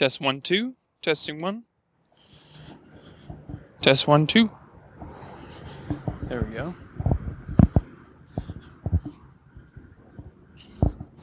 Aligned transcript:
Test 0.00 0.18
one, 0.18 0.40
two. 0.40 0.76
Testing 1.02 1.42
one. 1.42 1.64
Test 3.82 4.08
one, 4.08 4.26
two. 4.26 4.50
There 6.22 6.40
we 6.40 6.54
go. 6.54 6.74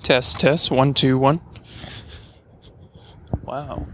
Test, 0.03 0.37
test, 0.37 0.69
one, 0.69 0.93
two, 0.93 1.17
one. 1.17 1.41
Wow. 3.41 3.87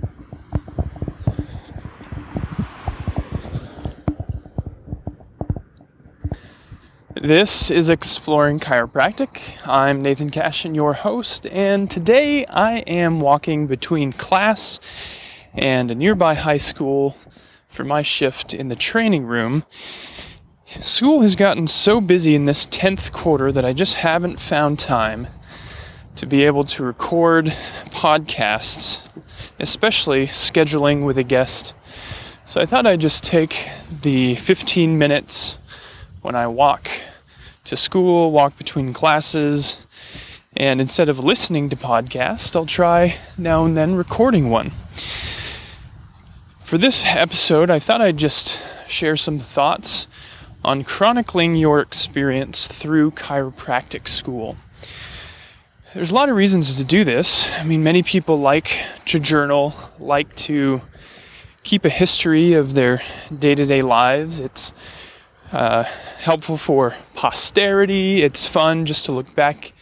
This 7.23 7.71
is 7.71 7.89
Exploring 7.89 8.59
Chiropractic. 8.59 9.65
I'm 9.65 10.01
Nathan 10.01 10.29
Cashin, 10.29 10.75
your 10.75 10.91
host, 10.91 11.47
and 11.47 11.89
today 11.89 12.45
I 12.47 12.79
am 12.79 13.21
walking 13.21 13.65
between 13.65 14.11
class 14.11 14.77
and 15.53 15.89
a 15.89 15.95
nearby 15.95 16.33
high 16.33 16.57
school 16.57 17.15
for 17.69 17.85
my 17.85 18.01
shift 18.01 18.53
in 18.53 18.67
the 18.67 18.75
training 18.75 19.25
room. 19.25 19.63
School 20.81 21.21
has 21.21 21.37
gotten 21.37 21.65
so 21.67 22.01
busy 22.01 22.35
in 22.35 22.43
this 22.43 22.65
10th 22.67 23.13
quarter 23.13 23.53
that 23.53 23.63
I 23.63 23.71
just 23.71 23.93
haven't 23.93 24.37
found 24.37 24.77
time 24.77 25.27
to 26.17 26.25
be 26.25 26.43
able 26.43 26.65
to 26.65 26.83
record 26.83 27.45
podcasts, 27.85 28.99
especially 29.61 30.27
scheduling 30.27 31.05
with 31.05 31.17
a 31.17 31.23
guest. 31.23 31.73
So 32.43 32.59
I 32.59 32.65
thought 32.65 32.85
I'd 32.85 32.99
just 32.99 33.23
take 33.23 33.69
the 34.01 34.35
15 34.35 34.97
minutes 34.97 35.57
when 36.21 36.35
I 36.35 36.47
walk 36.47 36.89
to 37.65 37.77
school, 37.77 38.31
walk 38.31 38.57
between 38.57 38.93
classes, 38.93 39.77
and 40.55 40.79
instead 40.81 41.09
of 41.09 41.19
listening 41.19 41.69
to 41.69 41.75
podcasts, 41.75 42.55
I'll 42.55 42.65
try 42.65 43.15
now 43.37 43.65
and 43.65 43.75
then 43.75 43.95
recording 43.95 44.49
one. 44.49 44.71
For 46.63 46.77
this 46.77 47.03
episode, 47.05 47.69
I 47.69 47.79
thought 47.79 48.01
I'd 48.01 48.17
just 48.17 48.59
share 48.87 49.15
some 49.15 49.39
thoughts 49.39 50.07
on 50.63 50.83
chronicling 50.83 51.55
your 51.55 51.79
experience 51.79 52.67
through 52.67 53.11
chiropractic 53.11 54.07
school. 54.07 54.57
There's 55.93 56.11
a 56.11 56.15
lot 56.15 56.29
of 56.29 56.35
reasons 56.35 56.75
to 56.75 56.83
do 56.83 57.03
this. 57.03 57.47
I 57.59 57.63
mean, 57.63 57.83
many 57.83 58.01
people 58.01 58.39
like 58.39 58.79
to 59.05 59.19
journal, 59.19 59.75
like 59.99 60.35
to 60.37 60.81
keep 61.63 61.85
a 61.85 61.89
history 61.89 62.53
of 62.53 62.73
their 62.73 63.01
day 63.37 63.55
to 63.55 63.65
day 63.65 63.81
lives. 63.81 64.39
It's 64.39 64.73
uh, 65.53 65.83
helpful 65.83 66.57
for 66.57 66.95
posterity. 67.13 68.23
It's 68.23 68.47
fun 68.47 68.85
just 68.85 69.05
to 69.05 69.11
look 69.11 69.33
back 69.35 69.73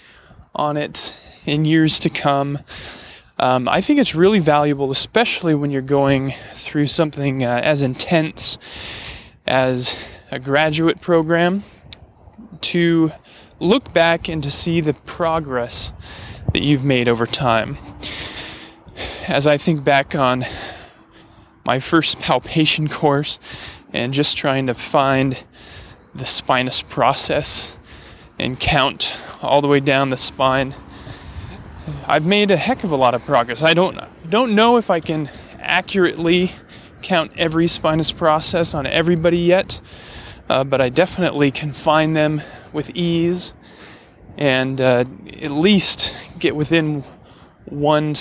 on 0.53 0.75
it 0.75 1.15
in 1.45 1.65
years 1.65 1.99
to 2.01 2.09
come. 2.09 2.59
Um, 3.39 3.67
I 3.69 3.81
think 3.81 3.99
it's 3.99 4.13
really 4.13 4.39
valuable, 4.39 4.91
especially 4.91 5.55
when 5.55 5.71
you're 5.71 5.81
going 5.81 6.31
through 6.51 6.87
something 6.87 7.43
uh, 7.43 7.61
as 7.63 7.81
intense 7.81 8.57
as 9.47 9.97
a 10.29 10.39
graduate 10.39 11.01
program, 11.01 11.63
to 12.61 13.11
look 13.59 13.93
back 13.93 14.27
and 14.27 14.43
to 14.43 14.51
see 14.51 14.81
the 14.81 14.93
progress 14.93 15.93
that 16.53 16.61
you've 16.61 16.83
made 16.83 17.07
over 17.07 17.25
time. 17.25 17.77
As 19.27 19.47
I 19.47 19.57
think 19.57 19.83
back 19.83 20.13
on 20.15 20.45
my 21.63 21.79
first 21.79 22.19
palpation 22.19 22.89
course 22.89 23.39
and 23.93 24.13
just 24.13 24.37
trying 24.37 24.67
to 24.67 24.73
find 24.73 25.43
the 26.13 26.25
spinous 26.25 26.81
process 26.81 27.75
and 28.37 28.59
count 28.59 29.15
all 29.41 29.61
the 29.61 29.67
way 29.67 29.79
down 29.79 30.09
the 30.09 30.17
spine. 30.17 30.75
I've 32.05 32.25
made 32.25 32.51
a 32.51 32.57
heck 32.57 32.83
of 32.83 32.91
a 32.91 32.95
lot 32.95 33.13
of 33.13 33.25
progress. 33.25 33.63
I 33.63 33.73
don't 33.73 33.99
don't 34.29 34.55
know 34.55 34.77
if 34.77 34.89
I 34.89 34.99
can 34.99 35.29
accurately 35.59 36.51
count 37.01 37.31
every 37.37 37.67
spinous 37.67 38.11
process 38.11 38.73
on 38.73 38.85
everybody 38.85 39.39
yet, 39.39 39.81
uh, 40.49 40.63
but 40.63 40.81
I 40.81 40.89
definitely 40.89 41.51
can 41.51 41.73
find 41.73 42.15
them 42.15 42.41
with 42.71 42.91
ease 42.91 43.53
and 44.37 44.79
uh, 44.79 45.05
at 45.41 45.51
least 45.51 46.13
get 46.39 46.55
within 46.55 47.03
one 47.65 48.15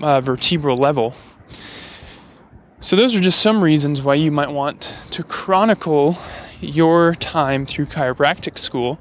uh, 0.00 0.20
vertebral 0.20 0.76
level. 0.76 1.14
So, 2.80 2.96
those 2.96 3.14
are 3.14 3.20
just 3.20 3.40
some 3.40 3.62
reasons 3.62 4.02
why 4.02 4.14
you 4.14 4.30
might 4.30 4.50
want 4.50 4.94
to 5.10 5.22
chronicle 5.22 6.18
your 6.64 7.14
time 7.14 7.66
through 7.66 7.86
chiropractic 7.86 8.58
school. 8.58 8.98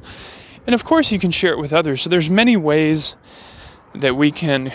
And 0.66 0.74
of 0.74 0.84
course, 0.84 1.12
you 1.12 1.20
can 1.20 1.32
share 1.32 1.52
it 1.54 1.60
with 1.60 1.74
others. 1.74 2.02
So 2.02 2.10
there's 2.10 2.30
many 2.30 2.56
ways 2.56 3.16
that 3.94 4.16
we 4.16 4.32
can 4.32 4.72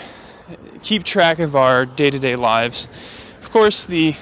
keep 0.81 1.03
track 1.03 1.39
of 1.39 1.55
our 1.55 1.85
day-to-day 1.85 2.35
lives. 2.35 2.87
Of 3.41 3.51
course, 3.51 3.85
the 3.85 4.15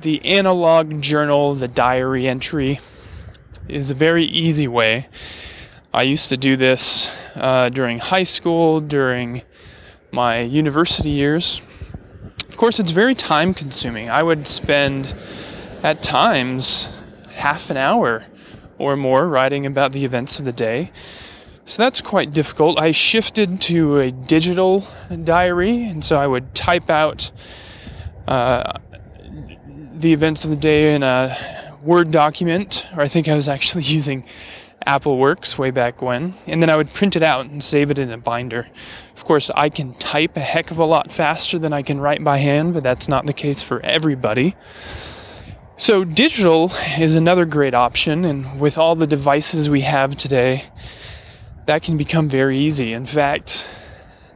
the 0.00 0.24
analog 0.24 1.00
journal, 1.00 1.54
the 1.54 1.66
diary 1.66 2.28
entry, 2.28 2.80
is 3.68 3.90
a 3.90 3.94
very 3.94 4.24
easy 4.24 4.68
way. 4.68 5.08
I 5.92 6.02
used 6.02 6.28
to 6.28 6.36
do 6.36 6.56
this 6.56 7.10
uh, 7.34 7.68
during 7.68 7.98
high 7.98 8.22
school, 8.22 8.80
during 8.80 9.42
my 10.12 10.40
university 10.40 11.10
years. 11.10 11.60
Of 12.48 12.56
course, 12.56 12.78
it's 12.78 12.92
very 12.92 13.14
time 13.14 13.54
consuming. 13.54 14.08
I 14.08 14.22
would 14.22 14.46
spend 14.46 15.14
at 15.82 16.02
times 16.02 16.88
half 17.38 17.70
an 17.70 17.76
hour 17.76 18.26
or 18.78 18.96
more 18.96 19.28
writing 19.28 19.66
about 19.66 19.92
the 19.92 20.04
events 20.04 20.38
of 20.38 20.44
the 20.44 20.52
day. 20.52 20.90
So 21.64 21.82
that's 21.82 22.00
quite 22.00 22.32
difficult. 22.32 22.80
I 22.80 22.92
shifted 22.92 23.60
to 23.62 23.98
a 23.98 24.10
digital 24.10 24.86
diary, 25.24 25.84
and 25.84 26.04
so 26.04 26.18
I 26.18 26.26
would 26.26 26.54
type 26.54 26.88
out 26.88 27.30
uh, 28.26 28.78
the 29.94 30.12
events 30.12 30.44
of 30.44 30.50
the 30.50 30.56
day 30.56 30.94
in 30.94 31.02
a 31.02 31.36
Word 31.82 32.10
document, 32.10 32.86
or 32.96 33.02
I 33.02 33.08
think 33.08 33.28
I 33.28 33.34
was 33.34 33.48
actually 33.48 33.84
using 33.98 34.24
Apple 34.86 35.18
Works 35.18 35.58
way 35.58 35.70
back 35.70 36.00
when, 36.00 36.34
and 36.46 36.62
then 36.62 36.70
I 36.70 36.76
would 36.76 36.92
print 36.94 37.16
it 37.16 37.22
out 37.22 37.46
and 37.46 37.62
save 37.62 37.90
it 37.90 37.98
in 37.98 38.10
a 38.10 38.16
binder. 38.16 38.68
Of 39.14 39.24
course, 39.24 39.50
I 39.54 39.68
can 39.68 39.94
type 39.94 40.36
a 40.36 40.40
heck 40.40 40.70
of 40.70 40.78
a 40.78 40.84
lot 40.84 41.12
faster 41.12 41.58
than 41.58 41.72
I 41.72 41.82
can 41.82 42.00
write 42.00 42.24
by 42.24 42.38
hand, 42.38 42.74
but 42.74 42.82
that's 42.82 43.08
not 43.08 43.26
the 43.26 43.32
case 43.32 43.62
for 43.62 43.80
everybody. 43.84 44.56
So, 45.80 46.02
digital 46.02 46.72
is 46.98 47.14
another 47.14 47.44
great 47.44 47.72
option, 47.72 48.24
and 48.24 48.58
with 48.58 48.76
all 48.76 48.96
the 48.96 49.06
devices 49.06 49.70
we 49.70 49.82
have 49.82 50.16
today, 50.16 50.64
that 51.66 51.82
can 51.82 51.96
become 51.96 52.28
very 52.28 52.58
easy. 52.58 52.92
In 52.92 53.06
fact, 53.06 53.64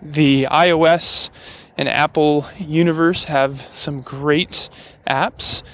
the 0.01 0.47
iOS 0.53 1.31
and 1.77 1.89
Apple 1.89 2.47
universe 2.61 3.25
have 3.25 3.67
some 3.73 4.03
great 4.03 4.71
apps. 5.11 5.65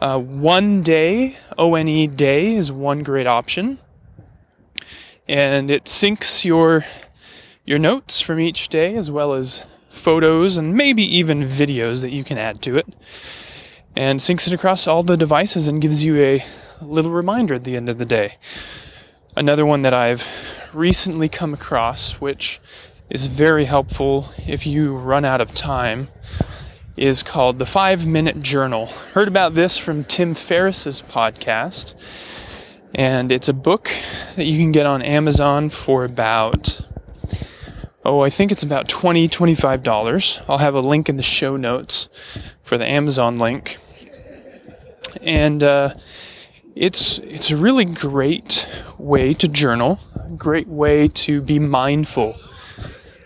Uh, 0.00 0.18
one 0.18 0.82
Day, 0.82 1.36
O 1.58 1.74
N 1.74 1.88
E 1.88 2.06
Day, 2.06 2.54
is 2.54 2.72
one 2.72 3.02
great 3.02 3.26
option, 3.26 3.76
and 5.28 5.70
it 5.70 5.84
syncs 5.84 6.42
your 6.42 6.86
your 7.66 7.78
notes 7.78 8.18
from 8.22 8.40
each 8.40 8.70
day 8.70 8.96
as 8.96 9.10
well 9.10 9.34
as 9.34 9.66
photos 9.90 10.56
and 10.56 10.74
maybe 10.74 11.02
even 11.04 11.42
videos 11.42 12.00
that 12.00 12.12
you 12.12 12.24
can 12.24 12.38
add 12.38 12.62
to 12.62 12.78
it 12.78 12.86
and 13.98 14.20
syncs 14.20 14.46
it 14.46 14.52
across 14.52 14.86
all 14.86 15.02
the 15.02 15.16
devices 15.16 15.66
and 15.66 15.82
gives 15.82 16.04
you 16.04 16.16
a 16.22 16.44
little 16.80 17.10
reminder 17.10 17.54
at 17.54 17.64
the 17.64 17.74
end 17.74 17.88
of 17.88 17.98
the 17.98 18.04
day. 18.04 18.36
Another 19.34 19.66
one 19.66 19.82
that 19.82 19.92
I've 19.92 20.24
recently 20.72 21.28
come 21.28 21.52
across, 21.52 22.12
which 22.20 22.60
is 23.10 23.26
very 23.26 23.64
helpful 23.64 24.32
if 24.46 24.68
you 24.68 24.94
run 24.94 25.24
out 25.24 25.40
of 25.40 25.52
time, 25.52 26.06
is 26.96 27.24
called 27.24 27.58
the 27.58 27.66
Five 27.66 28.06
Minute 28.06 28.40
Journal. 28.40 28.86
Heard 29.14 29.26
about 29.26 29.56
this 29.56 29.76
from 29.76 30.04
Tim 30.04 30.32
Ferriss's 30.32 31.02
podcast, 31.02 31.94
and 32.94 33.32
it's 33.32 33.48
a 33.48 33.52
book 33.52 33.90
that 34.36 34.44
you 34.44 34.58
can 34.58 34.70
get 34.70 34.86
on 34.86 35.02
Amazon 35.02 35.70
for 35.70 36.04
about 36.04 36.82
oh, 38.04 38.20
I 38.20 38.30
think 38.30 38.52
it's 38.52 38.62
about 38.62 38.88
$20, 38.88 39.28
$25. 39.28 40.44
I'll 40.48 40.58
have 40.58 40.74
a 40.74 40.80
link 40.80 41.10
in 41.10 41.16
the 41.16 41.22
show 41.22 41.56
notes 41.58 42.08
for 42.62 42.78
the 42.78 42.86
Amazon 42.86 43.36
link 43.36 43.76
and 45.22 45.62
uh, 45.62 45.94
it's 46.74 47.18
it's 47.18 47.50
a 47.50 47.56
really 47.56 47.84
great 47.84 48.66
way 48.98 49.34
to 49.34 49.48
journal, 49.48 50.00
great 50.36 50.68
way 50.68 51.08
to 51.08 51.40
be 51.40 51.58
mindful. 51.58 52.36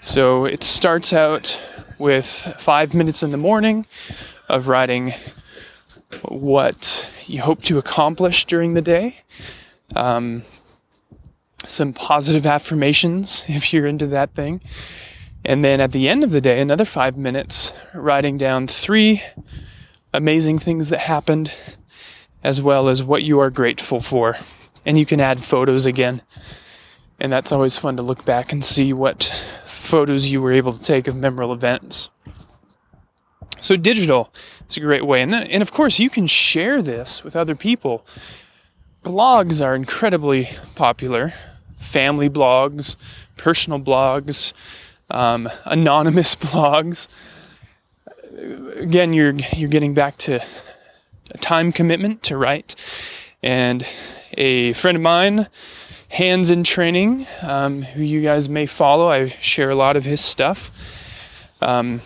So 0.00 0.44
it 0.44 0.64
starts 0.64 1.12
out 1.12 1.58
with 1.98 2.26
five 2.58 2.94
minutes 2.94 3.22
in 3.22 3.30
the 3.30 3.36
morning 3.36 3.86
of 4.48 4.68
writing 4.68 5.14
what 6.22 7.08
you 7.26 7.42
hope 7.42 7.62
to 7.64 7.78
accomplish 7.78 8.44
during 8.44 8.74
the 8.74 8.82
day. 8.82 9.18
Um, 9.94 10.42
some 11.66 11.92
positive 11.92 12.44
affirmations 12.46 13.44
if 13.48 13.72
you're 13.72 13.86
into 13.86 14.06
that 14.08 14.34
thing. 14.34 14.60
And 15.44 15.64
then 15.64 15.80
at 15.80 15.92
the 15.92 16.08
end 16.08 16.22
of 16.22 16.30
the 16.30 16.40
day, 16.40 16.60
another 16.60 16.84
five 16.84 17.16
minutes 17.16 17.72
writing 17.94 18.38
down 18.38 18.68
three 18.68 19.22
amazing 20.12 20.58
things 20.58 20.88
that 20.90 21.00
happened, 21.00 21.54
as 22.42 22.60
well 22.60 22.88
as 22.88 23.02
what 23.02 23.22
you 23.22 23.38
are 23.40 23.50
grateful 23.50 24.00
for. 24.00 24.36
And 24.84 24.98
you 24.98 25.06
can 25.06 25.20
add 25.20 25.42
photos 25.42 25.86
again. 25.86 26.22
And 27.20 27.32
that's 27.32 27.52
always 27.52 27.78
fun 27.78 27.96
to 27.96 28.02
look 28.02 28.24
back 28.24 28.52
and 28.52 28.64
see 28.64 28.92
what 28.92 29.24
photos 29.64 30.26
you 30.26 30.42
were 30.42 30.52
able 30.52 30.72
to 30.72 30.80
take 30.80 31.06
of 31.06 31.14
memorable 31.14 31.54
events. 31.54 32.10
So 33.60 33.76
digital 33.76 34.32
is 34.68 34.76
a 34.76 34.80
great 34.80 35.06
way. 35.06 35.22
And 35.22 35.32
then, 35.32 35.44
and 35.44 35.62
of 35.62 35.70
course, 35.72 36.00
you 36.00 36.10
can 36.10 36.26
share 36.26 36.82
this 36.82 37.22
with 37.22 37.36
other 37.36 37.54
people. 37.54 38.04
Blogs 39.04 39.64
are 39.64 39.74
incredibly 39.74 40.50
popular. 40.74 41.32
Family 41.78 42.28
blogs, 42.28 42.96
personal 43.36 43.78
blogs, 43.78 44.52
um, 45.10 45.48
anonymous 45.64 46.34
blogs. 46.46 47.06
Again, 48.36 49.12
you're 49.12 49.34
you're 49.54 49.68
getting 49.68 49.94
back 49.94 50.16
to 50.18 50.42
a 51.34 51.38
time 51.38 51.72
commitment 51.72 52.22
to 52.24 52.36
write, 52.36 52.74
and 53.42 53.86
a 54.38 54.72
friend 54.72 54.96
of 54.96 55.02
mine, 55.02 55.48
Hands 56.08 56.50
in 56.50 56.64
Training, 56.64 57.26
um, 57.42 57.82
who 57.82 58.02
you 58.02 58.22
guys 58.22 58.48
may 58.48 58.66
follow. 58.66 59.08
I 59.08 59.28
share 59.28 59.70
a 59.70 59.74
lot 59.74 59.96
of 59.96 60.04
his 60.04 60.20
stuff. 60.20 60.70
Um, 61.60 62.00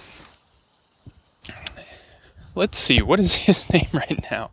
let's 2.54 2.78
see, 2.78 3.02
what 3.02 3.20
is 3.20 3.34
his 3.46 3.68
name 3.70 3.88
right 3.92 4.24
now? 4.30 4.50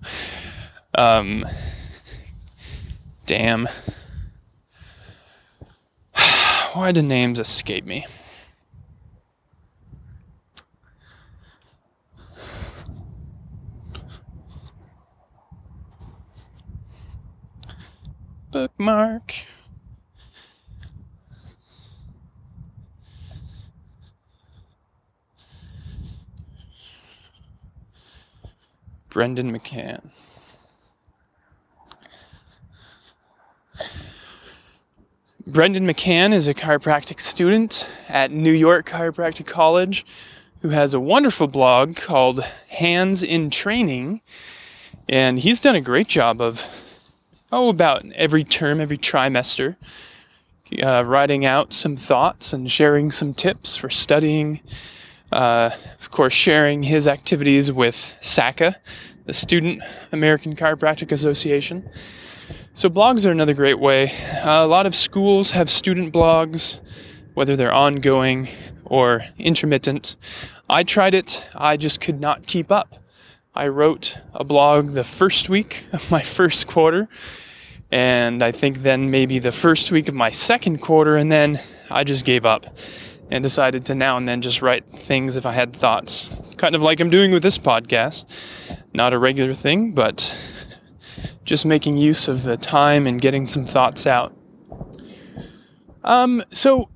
Um, 0.96 1.46
damn. 3.26 3.68
Why 6.74 6.92
do 6.92 7.02
names 7.02 7.40
escape 7.40 7.86
me? 7.86 8.06
Bookmark. 18.84 19.46
Brendan 29.10 29.58
McCann. 29.58 30.10
Brendan 35.48 35.88
McCann 35.88 36.34
is 36.34 36.50
a 36.50 36.54
chiropractic 36.54 37.22
student 37.22 37.88
at 38.10 38.32
New 38.32 38.52
York 38.52 38.90
Chiropractic 38.90 39.46
College 39.46 40.06
who 40.62 40.70
has 40.70 40.94
a 40.94 41.00
wonderful 41.00 41.48
blog 41.48 41.96
called 41.96 42.42
Hands 42.68 43.24
in 43.24 43.50
Training. 43.50 44.20
And 45.08 45.40
he's 45.40 45.62
done 45.62 45.76
a 45.76 45.82
great 45.82 46.10
job 46.10 46.42
of, 46.42 46.83
oh, 47.54 47.70
about 47.70 48.06
every 48.14 48.44
term, 48.44 48.82
every 48.82 48.98
trimester, 48.98 49.76
uh, 50.84 51.04
writing 51.06 51.46
out 51.46 51.74
some 51.74 51.96
thoughts 51.96 52.54
and 52.54 52.72
sharing 52.72 53.12
some 53.12 53.34
tips 53.34 53.76
for 53.76 53.90
studying 53.90 54.60
uh, 55.34 55.72
of 56.00 56.12
course, 56.12 56.34
sharing 56.34 56.84
his 56.84 57.08
activities 57.08 57.72
with 57.72 58.16
SACA, 58.22 58.76
the 59.26 59.34
Student 59.34 59.82
American 60.12 60.56
Chiropractic 60.56 61.12
Association. 61.12 61.90
So, 62.76 62.90
blogs 62.90 63.26
are 63.26 63.32
another 63.32 63.54
great 63.54 63.80
way. 63.80 64.12
Uh, 64.44 64.64
a 64.64 64.68
lot 64.68 64.86
of 64.86 64.96
schools 64.96 65.52
have 65.52 65.72
student 65.72 66.14
blogs, 66.14 66.80
whether 67.34 67.56
they're 67.56 67.74
ongoing 67.74 68.48
or 68.86 69.26
intermittent. 69.40 70.16
I 70.70 70.84
tried 70.84 71.16
it, 71.16 71.44
I 71.56 71.78
just 71.78 72.00
could 72.00 72.20
not 72.20 72.46
keep 72.46 72.72
up. 72.72 73.00
I 73.56 73.68
wrote 73.68 74.20
a 74.34 74.44
blog 74.44 74.90
the 74.90 75.04
first 75.04 75.50
week 75.50 75.86
of 75.92 76.12
my 76.12 76.22
first 76.38 76.68
quarter, 76.68 77.08
and 77.94 78.42
I 78.42 78.52
think 78.52 78.80
then 78.80 79.12
maybe 79.12 79.38
the 79.38 79.52
first 79.52 79.92
week 79.92 80.08
of 80.08 80.16
my 80.16 80.32
second 80.32 80.82
quarter, 80.82 81.16
and 81.16 81.32
then 81.32 81.62
I 81.92 82.04
just 82.04 82.26
gave 82.26 82.44
up 82.44 82.66
and 83.30 83.44
decided 83.44 83.86
to 83.86 83.94
now 83.94 84.18
and 84.18 84.28
then 84.28 84.42
just 84.42 84.64
write 84.64 84.84
things 84.90 85.38
if 85.38 85.46
I 85.46 85.52
had 85.52 85.76
thoughts. 85.76 86.28
Kind 86.58 86.74
of 86.74 86.82
like 86.82 87.00
I'm 87.00 87.12
doing 87.12 87.32
with 87.32 87.44
this 87.44 87.60
podcast. 87.60 88.26
Not 88.96 89.14
a 89.14 89.20
regular 89.20 89.54
thing, 89.54 89.92
but 89.92 90.36
just 91.46 91.68
making 91.68 91.98
use 91.98 92.28
of 92.28 92.42
the 92.42 92.58
time 92.58 93.06
and 93.06 93.22
getting 93.22 93.46
some 93.46 93.64
thoughts 93.64 94.08
out. 94.08 94.36
Um, 96.04 96.44
so, 96.52 96.90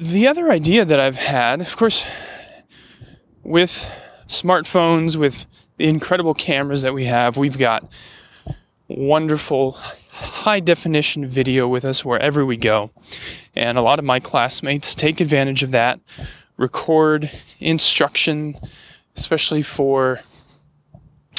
the 0.00 0.26
other 0.26 0.50
idea 0.50 0.84
that 0.84 0.98
I've 0.98 1.14
had, 1.14 1.60
of 1.60 1.76
course, 1.76 2.04
with 3.44 3.88
smartphones, 4.26 5.14
with 5.14 5.46
the 5.76 5.86
incredible 5.86 6.34
cameras 6.34 6.82
that 6.82 6.94
we 6.94 7.04
have, 7.04 7.36
we've 7.36 7.58
got 7.58 7.88
wonderful 8.88 9.72
high 10.10 10.60
definition 10.60 11.26
video 11.26 11.66
with 11.68 11.84
us 11.84 12.04
wherever 12.04 12.44
we 12.44 12.56
go. 12.56 12.90
And 13.54 13.76
a 13.78 13.82
lot 13.82 13.98
of 13.98 14.04
my 14.04 14.20
classmates 14.20 14.94
take 14.94 15.20
advantage 15.20 15.62
of 15.62 15.70
that, 15.72 16.00
record 16.56 17.30
instruction, 17.60 18.58
especially 19.16 19.62
for 19.62 20.20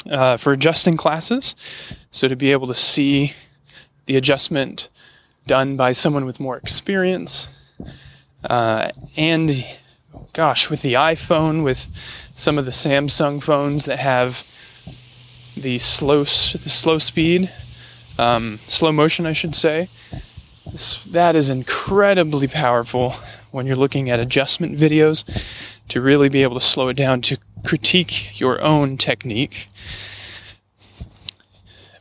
uh, 0.08 0.36
for 0.36 0.52
adjusting 0.52 0.96
classes. 0.96 1.54
So 2.10 2.28
to 2.28 2.36
be 2.36 2.52
able 2.52 2.66
to 2.68 2.74
see 2.74 3.34
the 4.06 4.16
adjustment 4.16 4.88
done 5.46 5.76
by 5.76 5.92
someone 5.92 6.24
with 6.24 6.40
more 6.40 6.56
experience, 6.56 7.48
uh, 8.48 8.90
and 9.16 9.66
gosh, 10.32 10.70
with 10.70 10.82
the 10.82 10.94
iPhone, 10.94 11.64
with 11.64 11.88
some 12.36 12.58
of 12.58 12.64
the 12.64 12.70
Samsung 12.70 13.42
phones 13.42 13.84
that 13.86 13.98
have 13.98 14.46
the 15.58 15.78
slow 15.78 16.20
the 16.20 16.70
slow 16.70 16.98
speed 16.98 17.50
um, 18.18 18.58
slow 18.66 18.92
motion, 18.92 19.26
I 19.26 19.32
should 19.32 19.54
say. 19.54 19.88
This, 20.70 21.02
that 21.04 21.34
is 21.36 21.48
incredibly 21.48 22.48
powerful 22.48 23.14
when 23.50 23.66
you're 23.66 23.76
looking 23.76 24.10
at 24.10 24.20
adjustment 24.20 24.76
videos 24.76 25.24
to 25.88 26.00
really 26.00 26.28
be 26.28 26.42
able 26.42 26.58
to 26.58 26.64
slow 26.64 26.88
it 26.88 26.96
down 26.96 27.22
to 27.22 27.38
critique 27.64 28.38
your 28.38 28.60
own 28.60 28.98
technique. 28.98 29.66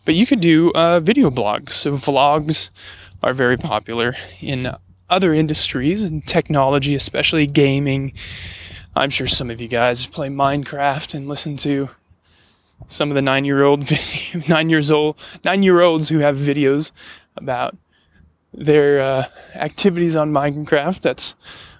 But 0.04 0.16
you 0.16 0.26
could 0.26 0.42
do 0.42 0.72
uh, 0.72 1.00
video 1.00 1.30
blogs. 1.30 1.72
So, 1.72 1.94
vlogs 1.94 2.70
are 3.24 3.34
very 3.34 3.58
popular 3.58 4.16
in 4.42 4.76
other 5.10 5.34
industries 5.34 6.04
and 6.04 6.26
technology, 6.26 6.96
especially 6.96 7.48
gaming. 7.48 8.14
I'm 8.96 9.10
sure 9.10 9.28
some 9.28 9.50
of 9.50 9.62
you 9.62 9.68
guys 9.68 10.06
play 10.06 10.28
Minecraft 10.30 11.14
and 11.14 11.28
listen 11.28 11.56
to 11.58 11.90
some 12.86 13.10
of 13.10 13.16
the 13.16 13.22
nine 13.22 13.46
year 13.46 13.64
old 13.66 13.90
nine 14.48 14.70
years 14.70 14.92
old 14.92 15.18
nine 15.44 15.64
year 15.64 15.82
olds 15.82 16.10
who 16.10 16.20
have 16.20 16.38
videos 16.38 16.92
about 17.36 17.76
their 18.54 19.02
uh, 19.02 19.26
activities 19.56 20.16
on 20.16 20.32
Minecraft. 20.32 21.02
That's 21.02 21.36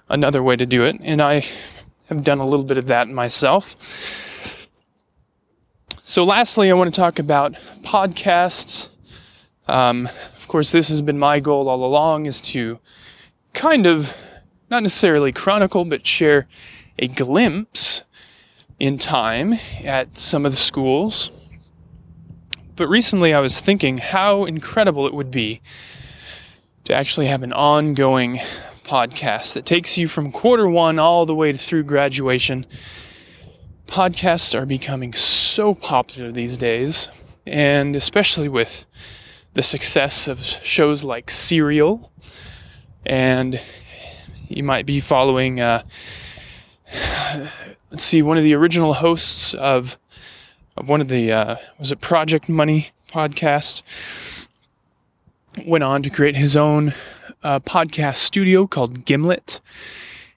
another 0.08 0.42
way 0.42 0.56
to 0.56 0.66
do 0.66 0.84
it, 0.84 0.96
and 1.00 1.20
I 1.20 1.44
have 2.08 2.24
done 2.24 2.38
a 2.38 2.46
little 2.46 2.64
bit 2.64 2.78
of 2.78 2.86
that 2.86 3.08
myself. 3.08 3.76
So, 6.04 6.24
lastly, 6.24 6.70
I 6.70 6.74
want 6.74 6.94
to 6.94 6.98
talk 6.98 7.18
about 7.18 7.54
podcasts. 7.82 8.88
Um, 9.66 10.06
of 10.06 10.48
course, 10.48 10.70
this 10.70 10.88
has 10.88 11.02
been 11.02 11.18
my 11.18 11.40
goal 11.40 11.68
all 11.68 11.84
along: 11.84 12.26
is 12.26 12.40
to 12.42 12.78
kind 13.52 13.86
of 13.86 14.14
not 14.70 14.82
necessarily 14.82 15.32
chronicle, 15.32 15.84
but 15.84 16.06
share 16.06 16.46
a 16.98 17.08
glimpse 17.08 18.02
in 18.78 18.98
time 18.98 19.54
at 19.84 20.16
some 20.16 20.46
of 20.46 20.52
the 20.52 20.58
schools. 20.58 21.30
But 22.76 22.88
recently 22.88 23.34
I 23.34 23.40
was 23.40 23.58
thinking 23.58 23.98
how 23.98 24.44
incredible 24.44 25.06
it 25.06 25.14
would 25.14 25.30
be 25.30 25.60
to 26.84 26.94
actually 26.94 27.26
have 27.26 27.42
an 27.42 27.52
ongoing 27.52 28.40
podcast 28.84 29.52
that 29.54 29.66
takes 29.66 29.98
you 29.98 30.08
from 30.08 30.32
quarter 30.32 30.68
one 30.68 30.98
all 30.98 31.26
the 31.26 31.34
way 31.34 31.52
through 31.52 31.82
graduation. 31.82 32.64
Podcasts 33.86 34.54
are 34.54 34.64
becoming 34.64 35.12
so 35.12 35.74
popular 35.74 36.30
these 36.30 36.56
days, 36.56 37.08
and 37.46 37.96
especially 37.96 38.48
with 38.48 38.86
the 39.54 39.62
success 39.62 40.28
of 40.28 40.40
shows 40.40 41.04
like 41.04 41.30
Serial, 41.30 42.12
and 43.04 43.60
you 44.48 44.62
might 44.62 44.86
be 44.86 45.00
following 45.00 45.60
uh, 45.60 45.82
let's 47.90 48.04
see, 48.04 48.22
one 48.22 48.38
of 48.38 48.44
the 48.44 48.54
original 48.54 48.94
hosts 48.94 49.54
of 49.54 49.98
of 50.76 50.88
one 50.88 51.00
of 51.00 51.08
the 51.08 51.32
uh, 51.32 51.56
was 51.78 51.90
it 51.90 52.00
Project 52.00 52.48
Money 52.48 52.90
podcast 53.08 53.82
went 55.66 55.82
on 55.82 56.02
to 56.02 56.10
create 56.10 56.36
his 56.36 56.56
own 56.56 56.94
uh, 57.42 57.58
podcast 57.60 58.16
studio 58.16 58.66
called 58.66 59.04
Gimlet, 59.04 59.60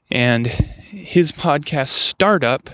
and 0.10 0.48
his 0.48 1.31
podcast 1.31 1.89
startup 1.89 2.70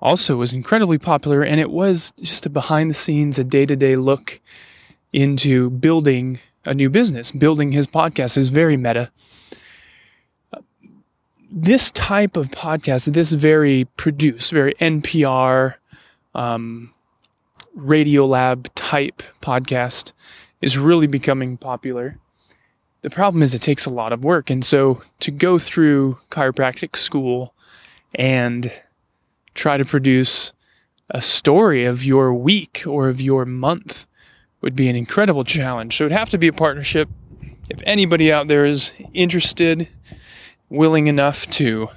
also 0.00 0.36
was 0.36 0.52
incredibly 0.52 0.98
popular, 0.98 1.42
and 1.42 1.60
it 1.60 1.70
was 1.70 2.12
just 2.20 2.46
a 2.46 2.50
behind 2.50 2.90
the 2.90 2.94
scenes, 2.94 3.38
a 3.38 3.44
day 3.44 3.66
to 3.66 3.76
day 3.76 3.96
look 3.96 4.40
into 5.12 5.70
building 5.70 6.40
a 6.64 6.74
new 6.74 6.90
business. 6.90 7.30
Building 7.30 7.72
his 7.72 7.86
podcast 7.86 8.36
is 8.36 8.48
very 8.48 8.76
meta 8.76 9.10
this 11.50 11.90
type 11.90 12.36
of 12.36 12.50
podcast, 12.50 13.12
this 13.12 13.32
very 13.32 13.84
produced, 13.96 14.50
very 14.50 14.74
NPR, 14.74 15.74
um, 16.34 16.92
Radiolab 17.76 18.68
type 18.74 19.22
podcast, 19.40 20.12
is 20.60 20.78
really 20.78 21.06
becoming 21.06 21.56
popular. 21.56 22.18
The 23.02 23.10
problem 23.10 23.42
is 23.42 23.54
it 23.54 23.62
takes 23.62 23.86
a 23.86 23.90
lot 23.90 24.12
of 24.12 24.24
work. 24.24 24.50
And 24.50 24.64
so 24.64 25.02
to 25.20 25.30
go 25.30 25.58
through 25.58 26.18
chiropractic 26.30 26.96
school 26.96 27.54
and 28.14 28.72
try 29.54 29.76
to 29.76 29.84
produce 29.84 30.52
a 31.10 31.22
story 31.22 31.84
of 31.84 32.04
your 32.04 32.34
week 32.34 32.82
or 32.86 33.08
of 33.08 33.20
your 33.20 33.44
month 33.44 34.06
would 34.60 34.74
be 34.74 34.88
an 34.88 34.96
incredible 34.96 35.44
challenge. 35.44 35.96
So 35.96 36.04
it'd 36.04 36.18
have 36.18 36.30
to 36.30 36.38
be 36.38 36.48
a 36.48 36.52
partnership. 36.52 37.08
If 37.68 37.80
anybody 37.84 38.32
out 38.32 38.48
there 38.48 38.64
is 38.64 38.92
interested, 39.12 39.88
willing 40.68 41.06
enough 41.06 41.46
to 41.46 41.88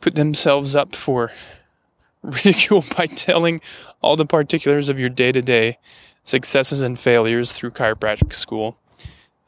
put 0.00 0.14
themselves 0.14 0.76
up 0.76 0.94
for 0.94 1.32
ridicule 2.22 2.84
by 2.96 3.06
telling 3.06 3.60
all 4.00 4.16
the 4.16 4.26
particulars 4.26 4.88
of 4.88 4.98
your 4.98 5.08
day 5.08 5.32
to 5.32 5.42
day 5.42 5.78
successes 6.24 6.82
and 6.82 6.98
failures 6.98 7.52
through 7.52 7.70
chiropractic 7.70 8.34
school, 8.34 8.76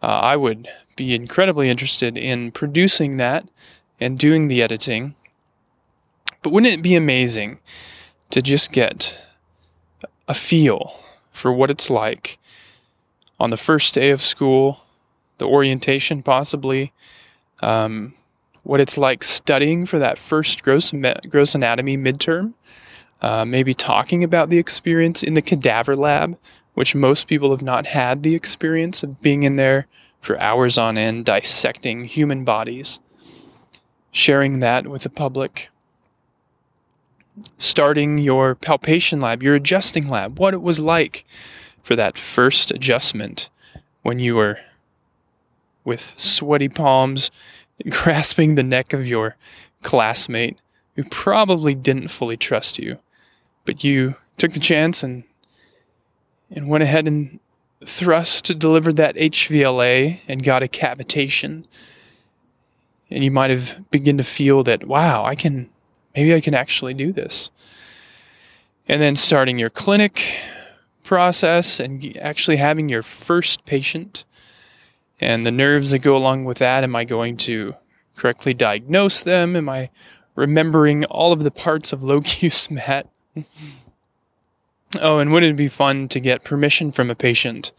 uh, 0.02 0.06
I 0.06 0.36
would 0.36 0.68
be 0.96 1.14
incredibly 1.14 1.70
interested 1.70 2.16
in 2.16 2.50
producing 2.50 3.16
that 3.16 3.48
and 4.00 4.18
doing 4.18 4.48
the 4.48 4.62
editing. 4.62 5.14
But 6.42 6.52
wouldn't 6.52 6.72
it 6.72 6.82
be 6.82 6.94
amazing 6.94 7.58
to 8.30 8.42
just 8.42 8.72
get 8.72 9.20
a 10.28 10.34
feel 10.34 11.00
for 11.30 11.52
what 11.52 11.70
it's 11.70 11.90
like 11.90 12.38
on 13.38 13.50
the 13.50 13.56
first 13.56 13.94
day 13.94 14.10
of 14.10 14.22
school, 14.22 14.80
the 15.38 15.46
orientation 15.46 16.22
possibly, 16.22 16.92
um, 17.60 18.14
what 18.64 18.80
it's 18.80 18.98
like 18.98 19.22
studying 19.22 19.86
for 19.86 19.98
that 19.98 20.18
first 20.18 20.62
gross, 20.62 20.92
gross 21.28 21.54
anatomy 21.54 21.96
midterm, 21.96 22.54
uh, 23.20 23.44
maybe 23.44 23.74
talking 23.74 24.24
about 24.24 24.50
the 24.50 24.58
experience 24.58 25.22
in 25.22 25.34
the 25.34 25.42
cadaver 25.42 25.94
lab, 25.94 26.36
which 26.72 26.94
most 26.94 27.28
people 27.28 27.50
have 27.50 27.62
not 27.62 27.86
had 27.86 28.22
the 28.22 28.34
experience 28.34 29.02
of 29.02 29.22
being 29.22 29.44
in 29.44 29.56
there 29.56 29.86
for 30.20 30.40
hours 30.42 30.76
on 30.76 30.98
end 30.98 31.26
dissecting 31.26 32.04
human 32.06 32.44
bodies, 32.44 32.98
sharing 34.10 34.60
that 34.60 34.86
with 34.86 35.02
the 35.02 35.10
public, 35.10 35.70
starting 37.58 38.16
your 38.18 38.54
palpation 38.54 39.20
lab, 39.20 39.42
your 39.42 39.54
adjusting 39.54 40.08
lab, 40.08 40.38
what 40.38 40.54
it 40.54 40.62
was 40.62 40.80
like 40.80 41.26
for 41.82 41.94
that 41.94 42.16
first 42.16 42.70
adjustment 42.70 43.50
when 44.02 44.18
you 44.18 44.34
were 44.34 44.58
with 45.84 46.14
sweaty 46.16 46.68
palms 46.68 47.30
grasping 47.88 48.54
the 48.54 48.62
neck 48.62 48.92
of 48.92 49.06
your 49.06 49.36
classmate 49.82 50.58
who 50.96 51.04
probably 51.04 51.74
didn't 51.74 52.08
fully 52.08 52.36
trust 52.36 52.78
you, 52.78 52.98
but 53.64 53.82
you 53.84 54.16
took 54.38 54.52
the 54.52 54.60
chance 54.60 55.02
and 55.02 55.24
and 56.50 56.68
went 56.68 56.84
ahead 56.84 57.08
and 57.08 57.40
thrust 57.84 58.58
delivered 58.58 58.96
that 58.96 59.16
HVLA 59.16 60.20
and 60.28 60.42
got 60.42 60.62
a 60.62 60.66
cavitation. 60.66 61.64
And 63.10 63.24
you 63.24 63.30
might 63.30 63.50
have 63.50 63.90
begun 63.90 64.18
to 64.18 64.24
feel 64.24 64.62
that, 64.64 64.86
wow, 64.86 65.24
I 65.24 65.34
can 65.34 65.68
maybe 66.14 66.34
I 66.34 66.40
can 66.40 66.54
actually 66.54 66.94
do 66.94 67.12
this. 67.12 67.50
And 68.88 69.00
then 69.00 69.16
starting 69.16 69.58
your 69.58 69.70
clinic 69.70 70.36
process 71.02 71.80
and 71.80 72.16
actually 72.18 72.56
having 72.56 72.88
your 72.88 73.02
first 73.02 73.64
patient 73.64 74.24
and 75.20 75.46
the 75.46 75.50
nerves 75.50 75.90
that 75.92 76.00
go 76.00 76.16
along 76.16 76.44
with 76.44 76.58
that. 76.58 76.84
Am 76.84 76.96
I 76.96 77.04
going 77.04 77.36
to 77.38 77.74
correctly 78.16 78.54
diagnose 78.54 79.20
them? 79.20 79.56
Am 79.56 79.68
I 79.68 79.90
remembering 80.34 81.04
all 81.06 81.32
of 81.32 81.42
the 81.42 81.50
parts 81.50 81.92
of 81.92 82.02
locus 82.02 82.70
mat? 82.70 83.08
oh, 85.00 85.18
and 85.18 85.32
wouldn't 85.32 85.52
it 85.54 85.56
be 85.56 85.68
fun 85.68 86.08
to 86.08 86.20
get 86.20 86.44
permission 86.44 86.92
from 86.92 87.10
a 87.10 87.14
patient, 87.14 87.72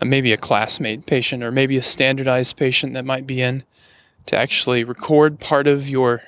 uh, 0.00 0.04
maybe 0.04 0.32
a 0.32 0.36
classmate 0.36 1.06
patient, 1.06 1.42
or 1.42 1.52
maybe 1.52 1.76
a 1.76 1.82
standardized 1.82 2.56
patient 2.56 2.94
that 2.94 3.04
might 3.04 3.26
be 3.26 3.40
in, 3.40 3.64
to 4.26 4.36
actually 4.36 4.84
record 4.84 5.38
part 5.38 5.66
of 5.66 5.88
your 5.88 6.22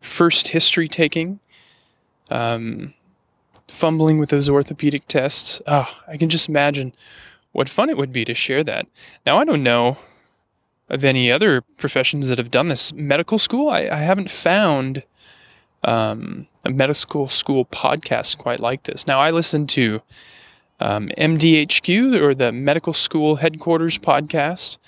first 0.00 0.48
history 0.48 0.88
taking? 0.88 1.40
Um, 2.30 2.94
fumbling 3.68 4.18
with 4.18 4.30
those 4.30 4.48
orthopedic 4.48 5.08
tests. 5.08 5.60
Oh, 5.66 5.88
I 6.06 6.16
can 6.16 6.28
just 6.28 6.48
imagine 6.48 6.92
what 7.54 7.68
fun 7.68 7.88
it 7.88 7.96
would 7.96 8.12
be 8.12 8.24
to 8.24 8.34
share 8.34 8.64
that. 8.64 8.86
Now, 9.24 9.38
I 9.38 9.44
don't 9.44 9.62
know 9.62 9.96
of 10.88 11.04
any 11.04 11.30
other 11.30 11.62
professions 11.62 12.28
that 12.28 12.36
have 12.36 12.50
done 12.50 12.66
this. 12.68 12.92
Medical 12.92 13.38
school, 13.38 13.70
I, 13.70 13.82
I 13.82 13.98
haven't 13.98 14.30
found 14.30 15.04
um, 15.84 16.48
a 16.64 16.70
medical 16.70 17.28
school 17.28 17.64
podcast 17.64 18.38
quite 18.38 18.58
like 18.58 18.82
this. 18.82 19.06
Now, 19.06 19.20
I 19.20 19.30
listen 19.30 19.68
to 19.68 20.02
um, 20.80 21.10
MDHQ, 21.16 22.20
or 22.20 22.34
the 22.34 22.50
Medical 22.50 22.92
School 22.92 23.36
Headquarters 23.36 23.98
podcast, 23.98 24.78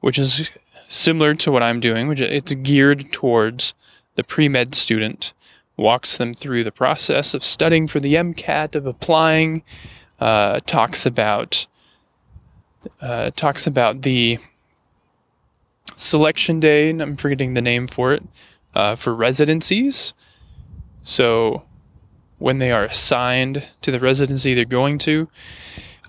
which 0.00 0.18
is 0.18 0.50
similar 0.88 1.34
to 1.36 1.50
what 1.50 1.62
I'm 1.62 1.80
doing, 1.80 2.08
which 2.08 2.20
it's 2.20 2.54
geared 2.54 3.10
towards 3.10 3.72
the 4.16 4.22
pre 4.22 4.50
med 4.50 4.74
student, 4.74 5.32
walks 5.78 6.18
them 6.18 6.34
through 6.34 6.62
the 6.62 6.72
process 6.72 7.32
of 7.32 7.42
studying 7.42 7.86
for 7.86 8.00
the 8.00 8.14
MCAT, 8.14 8.74
of 8.74 8.84
applying, 8.84 9.62
uh, 10.20 10.58
talks 10.66 11.06
about 11.06 11.66
uh, 13.00 13.30
talks 13.36 13.66
about 13.66 14.02
the 14.02 14.38
selection 15.96 16.60
day, 16.60 16.90
and 16.90 17.02
I'm 17.02 17.16
forgetting 17.16 17.54
the 17.54 17.62
name 17.62 17.86
for 17.86 18.12
it, 18.12 18.22
uh, 18.74 18.96
for 18.96 19.14
residencies. 19.14 20.14
So 21.02 21.62
when 22.38 22.58
they 22.58 22.72
are 22.72 22.84
assigned 22.84 23.68
to 23.82 23.90
the 23.90 24.00
residency 24.00 24.54
they're 24.54 24.64
going 24.64 24.98
to, 24.98 25.28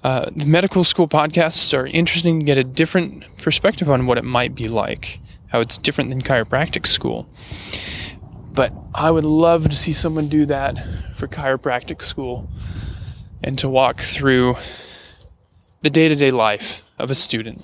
uh, 0.03 0.29
the 0.35 0.45
medical 0.45 0.83
school 0.83 1.07
podcasts 1.07 1.77
are 1.77 1.87
interesting 1.87 2.39
to 2.39 2.45
get 2.45 2.57
a 2.57 2.63
different 2.63 3.23
perspective 3.37 3.89
on 3.89 4.05
what 4.05 4.17
it 4.17 4.23
might 4.23 4.53
be 4.53 4.67
like, 4.67 5.19
how 5.47 5.59
it's 5.59 5.77
different 5.77 6.09
than 6.09 6.21
chiropractic 6.21 6.85
school. 6.85 7.27
But 8.51 8.73
I 8.93 9.11
would 9.11 9.25
love 9.25 9.69
to 9.69 9.75
see 9.75 9.93
someone 9.93 10.27
do 10.27 10.45
that 10.47 10.77
for 11.15 11.27
chiropractic 11.27 12.03
school 12.03 12.49
and 13.43 13.57
to 13.59 13.69
walk 13.69 13.99
through 13.99 14.57
the 15.83 15.89
day 15.89 16.07
to 16.07 16.15
day 16.15 16.31
life 16.31 16.81
of 16.97 17.11
a 17.11 17.15
student. 17.15 17.63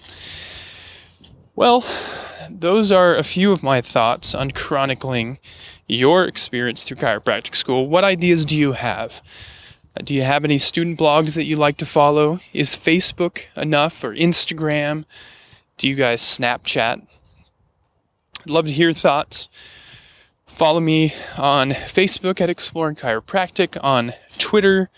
Well, 1.56 1.86
those 2.50 2.92
are 2.92 3.16
a 3.16 3.24
few 3.24 3.52
of 3.52 3.64
my 3.64 3.80
thoughts 3.80 4.36
on 4.36 4.52
chronicling 4.52 5.40
your 5.88 6.26
experience 6.26 6.84
through 6.84 6.98
chiropractic 6.98 7.56
school. 7.56 7.88
What 7.88 8.04
ideas 8.04 8.44
do 8.44 8.58
you 8.58 8.74
have? 8.74 9.22
Uh, 9.96 10.02
do 10.04 10.14
you 10.14 10.24
have 10.24 10.44
any 10.44 10.58
student 10.58 11.00
blogs 11.00 11.36
that 11.36 11.46
you 11.46 11.56
like 11.56 11.78
to 11.78 11.86
follow? 11.86 12.42
Is 12.52 12.76
Facebook 12.76 13.46
enough 13.56 14.04
or 14.04 14.14
Instagram? 14.14 15.06
Do 15.78 15.88
you 15.88 15.96
guys 15.96 16.22
Snapchat? 16.22 17.02
I'd 18.42 18.50
love 18.50 18.66
to 18.66 18.72
hear 18.72 18.92
thoughts. 18.92 19.48
Follow 20.46 20.82
me 20.82 21.14
on 21.38 21.70
Facebook 21.70 22.42
at 22.42 22.50
Exploring 22.50 22.98
Chiropractic, 22.98 23.78
on 23.82 24.12
Twitter 24.38 24.90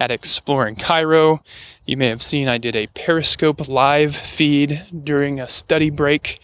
at 0.00 0.10
Exploring 0.10 0.76
Chiro. 0.76 1.40
You 1.84 1.98
may 1.98 2.08
have 2.08 2.22
seen 2.22 2.48
I 2.48 2.58
did 2.58 2.74
a 2.74 2.86
Periscope 2.88 3.68
live 3.68 4.16
feed 4.16 4.82
during 5.04 5.38
a 5.38 5.48
study 5.48 5.90
break. 5.90 6.40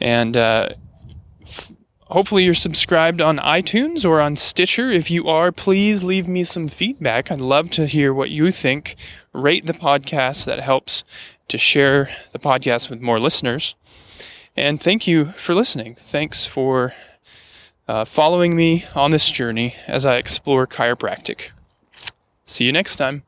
And 0.00 0.36
uh, 0.36 0.68
f- 1.42 1.72
hopefully 2.08 2.44
you're 2.44 2.54
subscribed 2.54 3.22
on 3.22 3.38
iTunes 3.38 4.04
or 4.04 4.20
on 4.20 4.36
Stitcher. 4.36 4.90
If 4.90 5.10
you 5.10 5.28
are, 5.28 5.50
please 5.50 6.04
leave 6.04 6.28
me 6.28 6.44
some 6.44 6.68
feedback. 6.68 7.30
I'd 7.30 7.40
love 7.40 7.70
to 7.70 7.86
hear 7.86 8.12
what 8.12 8.30
you 8.30 8.52
think. 8.52 8.96
Rate 9.32 9.64
the 9.64 9.72
podcast, 9.72 10.44
that 10.44 10.60
helps 10.60 11.04
to 11.48 11.56
share 11.56 12.10
the 12.32 12.38
podcast 12.38 12.90
with 12.90 13.00
more 13.00 13.18
listeners. 13.18 13.74
And 14.56 14.78
thank 14.78 15.06
you 15.06 15.26
for 15.32 15.54
listening. 15.54 15.94
Thanks 15.94 16.44
for 16.44 16.92
uh, 17.88 18.04
following 18.04 18.54
me 18.54 18.84
on 18.94 19.10
this 19.10 19.30
journey 19.30 19.74
as 19.86 20.04
I 20.04 20.16
explore 20.16 20.66
chiropractic. 20.66 21.50
See 22.44 22.64
you 22.64 22.72
next 22.72 22.96
time. 22.96 23.24